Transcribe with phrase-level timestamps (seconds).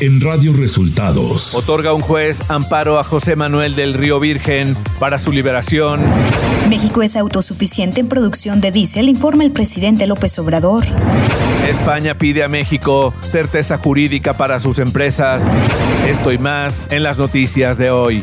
[0.00, 1.54] en Radio Resultados.
[1.54, 6.00] Otorga un juez amparo a José Manuel del Río Virgen para su liberación.
[6.68, 10.84] México es autosuficiente en producción de diésel, informa el presidente López Obrador.
[11.68, 15.52] España pide a México certeza jurídica para sus empresas.
[16.08, 18.22] Esto y más en las noticias de hoy.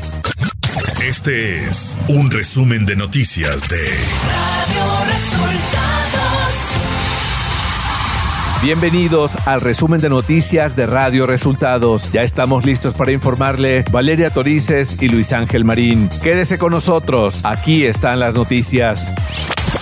[1.03, 6.46] Este es un resumen de noticias de Radio Resultados.
[8.63, 12.11] Bienvenidos al resumen de noticias de Radio Resultados.
[12.11, 16.09] Ya estamos listos para informarle Valeria Torices y Luis Ángel Marín.
[16.23, 19.13] Quédese con nosotros, aquí están las noticias.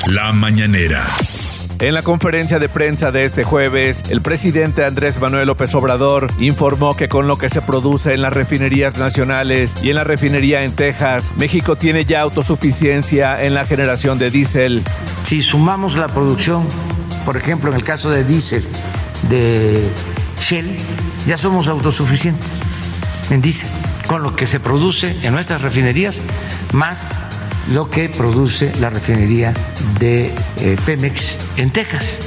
[0.08, 1.06] La mañanera.
[1.80, 6.96] En la conferencia de prensa de este jueves, el presidente Andrés Manuel López Obrador informó
[6.96, 10.74] que con lo que se produce en las refinerías nacionales y en la refinería en
[10.74, 14.84] Texas, México tiene ya autosuficiencia en la generación de diésel.
[15.24, 16.66] Si sumamos la producción,
[17.26, 18.64] por ejemplo, en el caso de diésel
[19.30, 19.90] de
[20.40, 20.78] Shell,
[21.26, 22.62] ya somos autosuficientes
[23.32, 23.70] en diésel,
[24.08, 26.22] con lo que se produce en nuestras refinerías,
[26.72, 27.12] más
[27.74, 29.54] lo que produce la refinería
[30.00, 32.20] de eh, Pemex en Texas.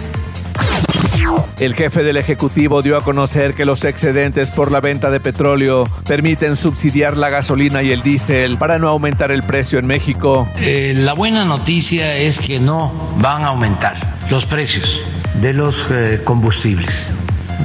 [1.58, 5.88] El jefe del Ejecutivo dio a conocer que los excedentes por la venta de petróleo
[6.06, 10.48] permiten subsidiar la gasolina y el diésel para no aumentar el precio en México.
[10.60, 13.96] Eh, la buena noticia es que no van a aumentar
[14.30, 15.02] los precios
[15.40, 17.10] de los eh, combustibles,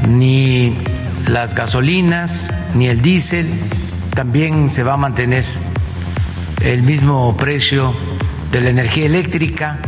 [0.08, 0.76] ni
[1.28, 3.48] las gasolinas, ni el diésel,
[4.14, 5.46] también se va a mantener
[6.64, 7.94] el mismo precio
[8.52, 9.80] de la energía eléctrica.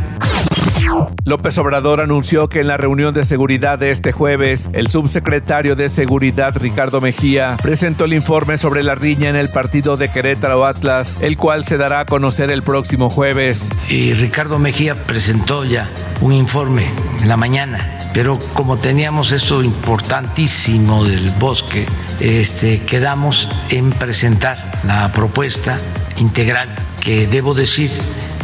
[1.25, 5.89] López Obrador anunció que en la reunión de seguridad de este jueves, el subsecretario de
[5.89, 11.17] Seguridad Ricardo Mejía presentó el informe sobre la riña en el partido de Querétaro Atlas,
[11.22, 13.72] el cual se dará a conocer el próximo jueves.
[13.89, 15.89] Y Ricardo Mejía presentó ya
[16.22, 16.86] un informe
[17.22, 21.86] en la mañana, pero como teníamos esto importantísimo del bosque,
[22.20, 25.77] este, quedamos en presentar la propuesta
[26.17, 26.70] integral
[27.02, 27.92] que debo decir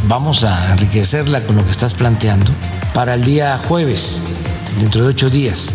[0.08, 2.52] vamos a enriquecerla con lo que estás planteando
[2.94, 4.22] para el día jueves,
[4.80, 5.74] dentro de ocho días.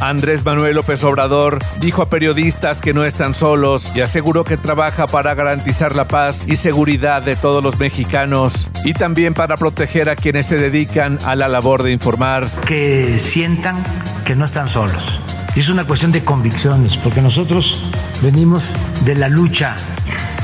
[0.00, 5.06] Andrés Manuel López Obrador dijo a periodistas que no están solos y aseguró que trabaja
[5.06, 10.16] para garantizar la paz y seguridad de todos los mexicanos y también para proteger a
[10.16, 12.48] quienes se dedican a la labor de informar.
[12.66, 13.76] Que sientan
[14.24, 15.20] que no están solos.
[15.56, 17.90] Es una cuestión de convicciones, porque nosotros
[18.22, 18.72] venimos
[19.04, 19.74] de la lucha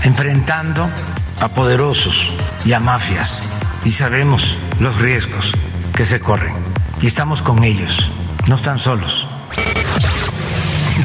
[0.02, 0.88] enfrentando
[1.40, 2.30] a poderosos
[2.64, 3.42] y a mafias
[3.84, 5.52] y sabemos los riesgos
[5.94, 6.54] que se corren
[7.00, 8.10] y estamos con ellos,
[8.48, 9.26] no están solos.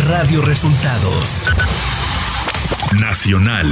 [0.08, 1.48] Radio Resultados
[2.94, 3.68] Nacional.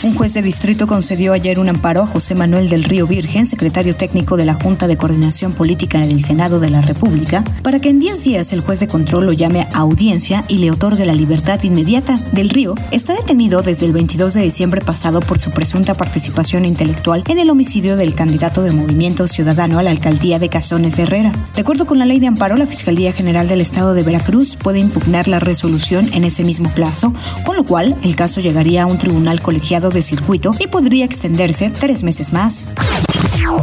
[0.00, 3.96] Un juez de distrito concedió ayer un amparo a José Manuel del Río Virgen, secretario
[3.96, 7.88] técnico de la Junta de Coordinación Política en el Senado de la República, para que
[7.88, 11.16] en 10 días el juez de control lo llame a audiencia y le otorgue la
[11.16, 12.16] libertad inmediata.
[12.30, 17.24] Del Río está detenido desde el 22 de diciembre pasado por su presunta participación intelectual
[17.26, 21.32] en el homicidio del candidato de Movimiento Ciudadano a la alcaldía de Cazones de Herrera.
[21.56, 24.78] De acuerdo con la ley de amparo, la Fiscalía General del Estado de Veracruz puede
[24.78, 27.12] impugnar la resolución en ese mismo plazo,
[27.44, 31.70] con lo cual el caso llegaría a un tribunal colegiado de circuito y podría extenderse
[31.70, 32.68] tres meses más.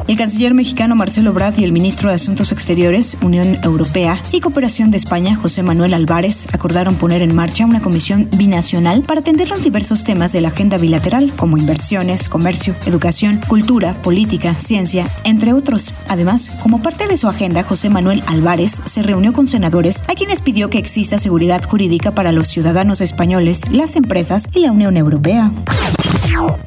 [0.08, 4.92] El canciller mexicano Marcelo Brad y el ministro de Asuntos Exteriores, Unión Europea y Cooperación
[4.92, 9.64] de España, José Manuel Álvarez, acordaron poner en marcha una comisión binacional para atender los
[9.64, 15.94] diversos temas de la agenda bilateral, como inversiones, comercio, educación, cultura, política, ciencia, entre otros.
[16.08, 20.40] Además, como parte de su agenda, José Manuel Álvarez se reunió con senadores a quienes
[20.40, 25.52] pidió que exista seguridad jurídica para los ciudadanos españoles, las empresas y la Unión Europea.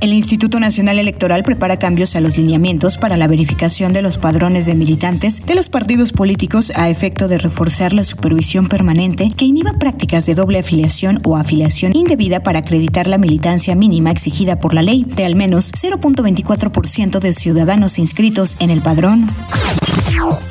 [0.01, 4.65] El Instituto Nacional Electoral prepara cambios a los lineamientos para la verificación de los padrones
[4.65, 9.73] de militantes de los partidos políticos a efecto de reforzar la supervisión permanente que inhiba
[9.73, 14.83] prácticas de doble afiliación o afiliación indebida para acreditar la militancia mínima exigida por la
[14.83, 19.29] ley de al menos 0.24% de ciudadanos inscritos en el padrón.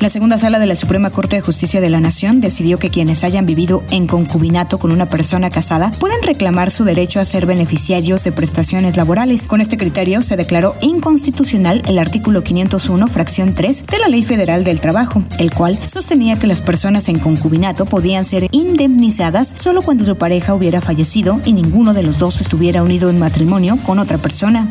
[0.00, 3.24] La segunda sala de la Suprema Corte de Justicia de la Nación decidió que quienes
[3.24, 8.24] hayan vivido en concubinato con una persona casada pueden reclamar su derecho a ser beneficiarios
[8.24, 9.37] de prestaciones laborales.
[9.46, 14.64] Con este criterio se declaró inconstitucional el artículo 501, fracción 3 de la Ley Federal
[14.64, 20.04] del Trabajo, el cual sostenía que las personas en concubinato podían ser indemnizadas solo cuando
[20.04, 24.18] su pareja hubiera fallecido y ninguno de los dos estuviera unido en matrimonio con otra
[24.18, 24.66] persona.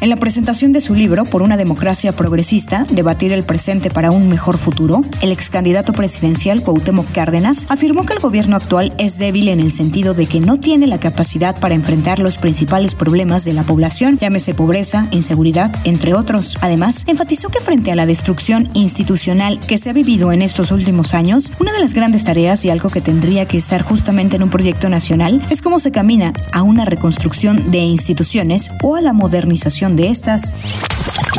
[0.00, 4.28] En la presentación de su libro Por una democracia progresista, debatir el presente para un
[4.28, 9.48] mejor futuro, el ex candidato presidencial Cuauhtémoc Cárdenas afirmó que el gobierno actual es débil
[9.48, 13.52] en el sentido de que no tiene la capacidad para enfrentar los principales problemas de
[13.52, 16.56] la población, llámese pobreza, inseguridad, entre otros.
[16.60, 21.12] Además, enfatizó que frente a la destrucción institucional que se ha vivido en estos últimos
[21.12, 24.50] años, una de las grandes tareas y algo que tendría que estar justamente en un
[24.50, 29.57] proyecto nacional es cómo se camina a una reconstrucción de instituciones o a la modernización
[29.96, 30.54] de estas.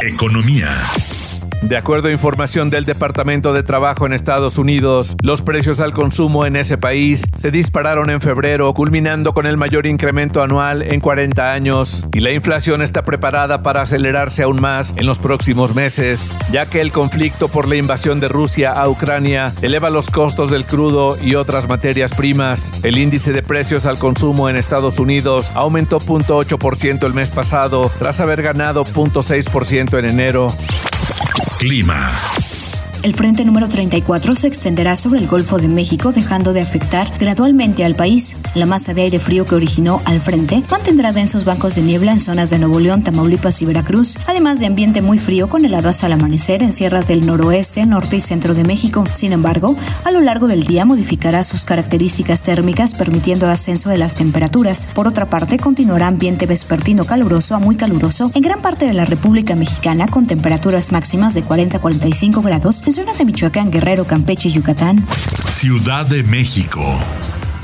[0.01, 0.69] Economía.
[1.61, 6.45] De acuerdo a información del Departamento de Trabajo en Estados Unidos, los precios al consumo
[6.45, 11.51] en ese país se dispararon en febrero, culminando con el mayor incremento anual en 40
[11.51, 16.65] años, y la inflación está preparada para acelerarse aún más en los próximos meses, ya
[16.65, 21.17] que el conflicto por la invasión de Rusia a Ucrania eleva los costos del crudo
[21.21, 22.71] y otras materias primas.
[22.85, 28.21] El índice de precios al consumo en Estados Unidos aumentó 0.8% el mes pasado, tras
[28.21, 30.53] haber ganado 0.6% en enero.
[31.59, 32.49] Clima.
[33.01, 37.86] El frente número 34 se extenderá sobre el Golfo de México, dejando de afectar gradualmente
[37.86, 38.36] al país.
[38.56, 42.19] La masa de aire frío que originó al frente mantendrá densos bancos de niebla en
[42.19, 46.12] zonas de Nuevo León, Tamaulipas y Veracruz, además de ambiente muy frío con heladas al
[46.12, 49.06] amanecer en sierras del noroeste, norte y centro de México.
[49.13, 54.13] Sin embargo, a lo largo del día modificará sus características térmicas, permitiendo ascenso de las
[54.13, 54.90] temperaturas.
[54.94, 59.06] Por otra parte, continuará ambiente vespertino caluroso a muy caluroso en gran parte de la
[59.06, 64.06] República Mexicana, con temperaturas máximas de 40 a 45 grados en zonas de Michoacán, Guerrero,
[64.06, 65.06] Campeche y Yucatán.
[65.47, 66.81] Ciudad de México.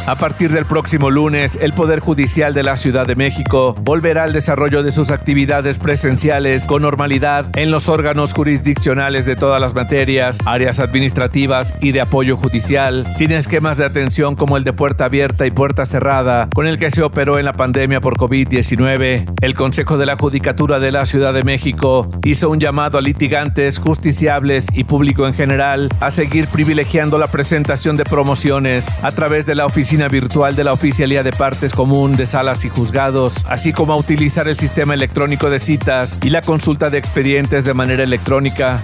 [0.07, 4.33] A partir del próximo lunes, el Poder Judicial de la Ciudad de México volverá al
[4.33, 10.37] desarrollo de sus actividades presenciales con normalidad en los órganos jurisdiccionales de todas las materias,
[10.45, 15.47] áreas administrativas y de apoyo judicial, sin esquemas de atención como el de puerta abierta
[15.47, 19.25] y puerta cerrada, con el que se operó en la pandemia por COVID-19.
[19.41, 23.79] El Consejo de la Judicatura de la Ciudad de México hizo un llamado a litigantes,
[23.79, 29.55] justiciables y público en general a seguir privilegiando la presentación de promociones a través de
[29.55, 33.93] la oficina virtual de la Oficialía de Partes Común de Salas y Juzgados, así como
[33.93, 38.83] a utilizar el sistema electrónico de citas y la consulta de expedientes de manera electrónica.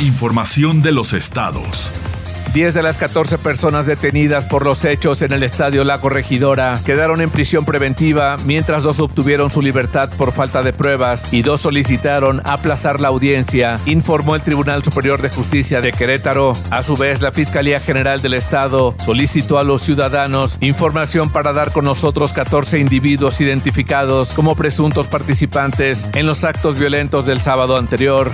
[0.00, 1.92] Información de los estados.
[2.56, 7.20] 10 de las 14 personas detenidas por los hechos en el estadio La Corregidora quedaron
[7.20, 12.40] en prisión preventiva, mientras dos obtuvieron su libertad por falta de pruebas y dos solicitaron
[12.46, 16.56] aplazar la audiencia, informó el Tribunal Superior de Justicia de Querétaro.
[16.70, 21.72] A su vez, la Fiscalía General del Estado solicitó a los ciudadanos información para dar
[21.72, 28.32] con nosotros 14 individuos identificados como presuntos participantes en los actos violentos del sábado anterior.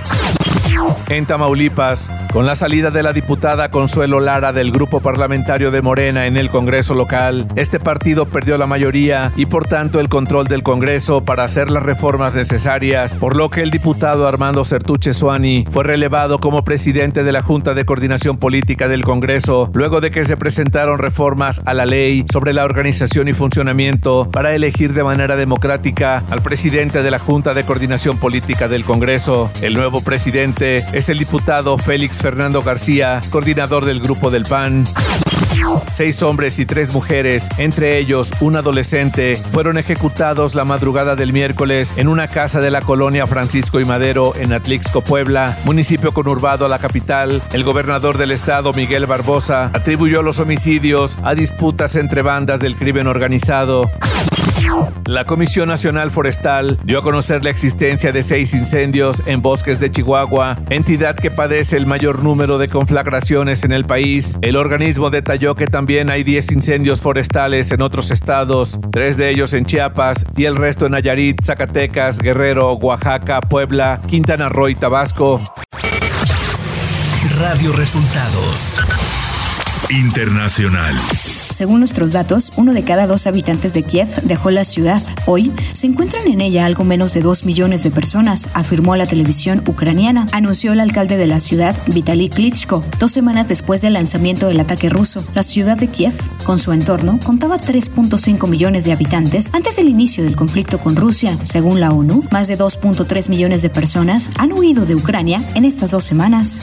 [1.09, 6.25] En Tamaulipas, con la salida de la diputada Consuelo Lara del grupo parlamentario de Morena
[6.25, 10.63] en el Congreso local, este partido perdió la mayoría y por tanto el control del
[10.63, 15.83] Congreso para hacer las reformas necesarias, por lo que el diputado Armando Certuche Suani fue
[15.83, 20.35] relevado como presidente de la Junta de Coordinación Política del Congreso, luego de que se
[20.35, 26.23] presentaron reformas a la ley sobre la organización y funcionamiento para elegir de manera democrática
[26.31, 29.51] al presidente de la Junta de Coordinación Política del Congreso.
[29.61, 34.85] El nuevo presidente es el diputado Félix Fernando García, coordinador del Grupo del PAN.
[35.93, 41.95] Seis hombres y tres mujeres, entre ellos un adolescente, fueron ejecutados la madrugada del miércoles
[41.97, 46.69] en una casa de la colonia Francisco y Madero en Atlixco, Puebla, municipio conurbado a
[46.69, 47.41] la capital.
[47.51, 53.07] El gobernador del estado, Miguel Barbosa, atribuyó los homicidios a disputas entre bandas del crimen
[53.07, 53.91] organizado.
[55.05, 59.91] La Comisión Nacional Forestal dio a conocer la existencia de seis incendios en bosques de
[59.91, 64.35] Chihuahua, entidad que padece el mayor número de conflagraciones en el país.
[64.41, 69.53] El organismo detalló que también hay 10 incendios forestales en otros estados, tres de ellos
[69.53, 75.41] en Chiapas y el resto en Nayarit, Zacatecas, Guerrero, Oaxaca, Puebla, Quintana Roo y Tabasco.
[77.37, 78.77] Radio Resultados.
[79.89, 80.93] Internacional.
[81.53, 85.03] Según nuestros datos, uno de cada dos habitantes de Kiev dejó la ciudad.
[85.27, 89.61] Hoy se encuentran en ella algo menos de dos millones de personas, afirmó la televisión
[89.67, 94.61] ucraniana, anunció el alcalde de la ciudad, Vitaly Klitschko, dos semanas después del lanzamiento del
[94.61, 95.23] ataque ruso.
[95.35, 100.23] La ciudad de Kiev, con su entorno, contaba 3.5 millones de habitantes antes del inicio
[100.23, 101.37] del conflicto con Rusia.
[101.43, 105.91] Según la ONU, más de 2.3 millones de personas han huido de Ucrania en estas
[105.91, 106.61] dos semanas.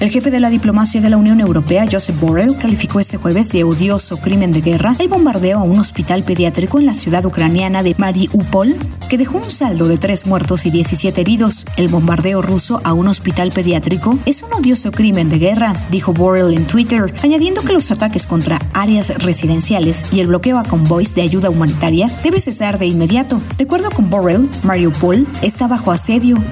[0.00, 3.64] El jefe de la diplomacia de la Unión Europea, Joseph Borrell, calificó este jueves de
[3.64, 7.94] odioso crimen de guerra el bombardeo a un hospital pediátrico en la ciudad ucraniana de
[7.96, 8.76] Mariupol,
[9.08, 11.64] que dejó un saldo de tres muertos y 17 heridos.
[11.76, 16.54] El bombardeo ruso a un hospital pediátrico es un odioso crimen de guerra, dijo Borrell
[16.54, 21.22] en Twitter, añadiendo que los ataques contra áreas residenciales y el bloqueo a convoys de
[21.22, 23.40] ayuda humanitaria debe cesar de inmediato.
[23.56, 26.42] De acuerdo con Borrell, Mariupol está bajo asedio.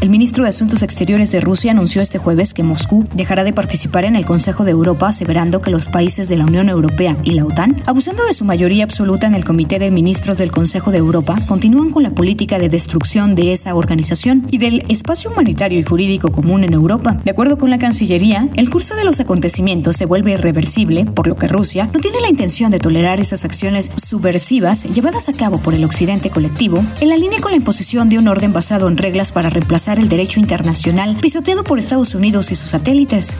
[0.00, 4.04] El ministro de Asuntos Exteriores de Rusia anunció este jueves que Moscú dejará de participar
[4.04, 7.44] en el Consejo de Europa, aseverando que los países de la Unión Europea y la
[7.44, 11.38] OTAN, abusando de su mayoría absoluta en el Comité de Ministros del Consejo de Europa,
[11.46, 16.32] continúan con la política de destrucción de esa organización y del espacio humanitario y jurídico
[16.32, 17.18] común en Europa.
[17.22, 21.36] De acuerdo con la Cancillería, el curso de los acontecimientos se vuelve irreversible, por lo
[21.36, 25.74] que Rusia no tiene la intención de tolerar esas acciones subversivas llevadas a cabo por
[25.74, 29.32] el Occidente colectivo, en la línea con la imposición de un orden basado en reglas
[29.32, 33.36] para reemplazar el derecho internacional pisoteado por Estados Unidos y sus satélites.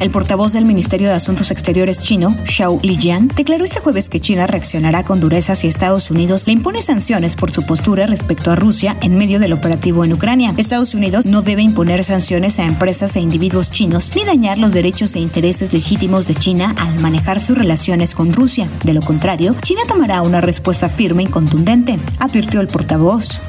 [0.00, 4.46] El portavoz del Ministerio de Asuntos Exteriores chino, Xiao Lijian, declaró este jueves que China
[4.46, 8.96] reaccionará con dureza si Estados Unidos le impone sanciones por su postura respecto a Rusia
[9.02, 10.54] en medio del operativo en Ucrania.
[10.56, 15.14] Estados Unidos no debe imponer sanciones a empresas e individuos chinos ni dañar los derechos
[15.14, 18.66] e intereses legítimos de China al manejar sus relaciones con Rusia.
[18.82, 23.40] De lo contrario, China tomará una respuesta firme y contundente, advirtió el portavoz.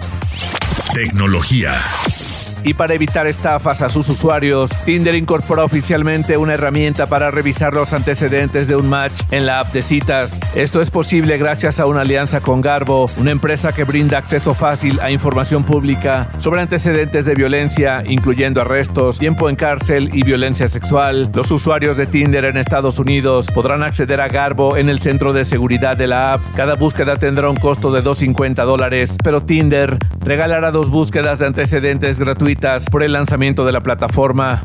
[0.93, 1.81] Tecnología.
[2.65, 7.91] Y para evitar estafas a sus usuarios, Tinder incorporó oficialmente una herramienta para revisar los
[7.91, 10.39] antecedentes de un match en la app de citas.
[10.55, 14.99] Esto es posible gracias a una alianza con Garbo, una empresa que brinda acceso fácil
[15.01, 21.31] a información pública sobre antecedentes de violencia, incluyendo arrestos, tiempo en cárcel y violencia sexual.
[21.33, 25.43] Los usuarios de Tinder en Estados Unidos podrán acceder a Garbo en el centro de
[25.43, 26.41] seguridad de la app.
[26.55, 32.19] Cada búsqueda tendrá un costo de 2.50 dólares, pero Tinder regalará dos búsquedas de antecedentes
[32.91, 34.63] por el lanzamiento de la plataforma.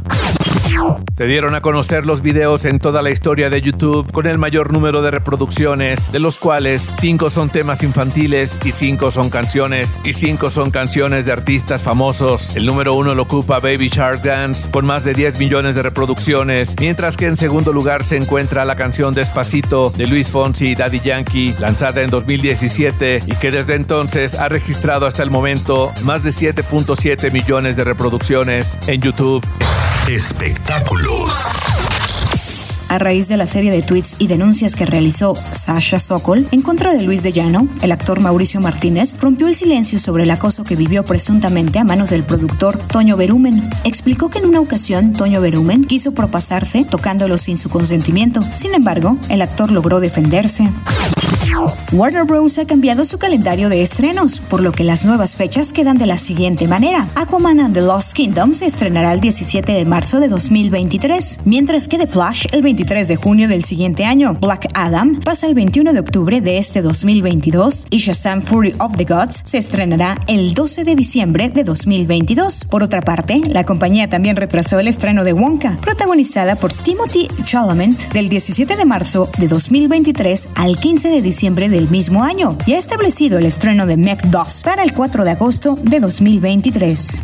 [1.13, 4.73] Se dieron a conocer los videos en toda la historia de YouTube con el mayor
[4.73, 10.15] número de reproducciones, de los cuales 5 son temas infantiles y 5 son canciones, y
[10.15, 12.55] 5 son canciones de artistas famosos.
[12.57, 16.77] El número 1 lo ocupa Baby Shark Dance con más de 10 millones de reproducciones,
[16.81, 21.01] mientras que en segundo lugar se encuentra la canción Despacito de Luis Fonsi y Daddy
[21.01, 26.31] Yankee, lanzada en 2017 y que desde entonces ha registrado hasta el momento más de
[26.31, 29.45] 7.7 millones de reproducciones en YouTube.
[30.09, 31.78] Espectáculos.
[32.89, 36.95] A raíz de la serie de tweets y denuncias que realizó Sasha Sokol en contra
[36.95, 40.75] de Luis de Llano, el actor Mauricio Martínez rompió el silencio sobre el acoso que
[40.75, 43.69] vivió presuntamente a manos del productor Toño Berumen.
[43.85, 48.41] Explicó que en una ocasión Toño Berumen quiso propasarse tocándolo sin su consentimiento.
[48.55, 50.71] Sin embargo, el actor logró defenderse.
[51.93, 52.59] Warner Bros.
[52.59, 56.19] ha cambiado su calendario de estrenos, por lo que las nuevas fechas quedan de la
[56.19, 57.09] siguiente manera.
[57.15, 61.99] Aquaman and the Lost Kingdom se estrenará el 17 de marzo de 2023, mientras que
[61.99, 64.35] The Flash el 23 de junio del siguiente año.
[64.41, 69.05] Black Adam pasa el 21 de octubre de este 2022 y Shazam Fury of the
[69.05, 72.67] Gods se estrenará el 12 de diciembre de 2022.
[72.71, 78.13] Por otra parte, la compañía también retrasó el estreno de Wonka, protagonizada por Timothy Chalamet,
[78.13, 82.79] del 17 de marzo de 2023 al 15 de diciembre del mismo año y ha
[82.79, 87.21] establecido el estreno de Mech 2 para el 4 de agosto de 2023.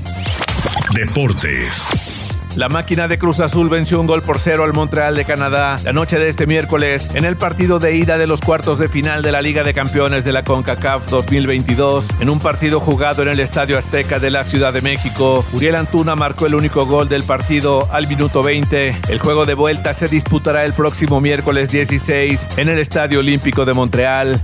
[0.96, 2.13] Deportes.
[2.56, 5.92] La máquina de Cruz Azul venció un gol por cero al Montreal de Canadá la
[5.92, 9.32] noche de este miércoles en el partido de ida de los cuartos de final de
[9.32, 12.06] la Liga de Campeones de la CONCACAF 2022.
[12.20, 16.14] En un partido jugado en el Estadio Azteca de la Ciudad de México, Uriel Antuna
[16.14, 18.96] marcó el único gol del partido al minuto 20.
[19.08, 23.72] El juego de vuelta se disputará el próximo miércoles 16 en el Estadio Olímpico de
[23.72, 24.40] Montreal.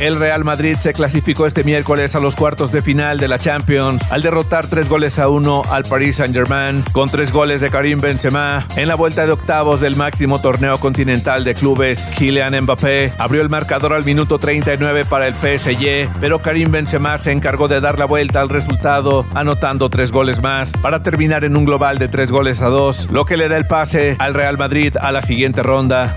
[0.00, 4.02] El Real Madrid se clasificó este miércoles a los cuartos de final de la Champions
[4.10, 8.66] al derrotar tres goles a uno al Paris Saint-Germain con tres goles de Karim Benzema.
[8.76, 13.50] En la vuelta de octavos del máximo torneo continental de clubes, Kylian Mbappé abrió el
[13.50, 18.06] marcador al minuto 39 para el PSG, pero Karim Benzema se encargó de dar la
[18.06, 22.62] vuelta al resultado anotando tres goles más para terminar en un global de tres goles
[22.62, 26.16] a dos, lo que le da el pase al Real Madrid a la siguiente ronda.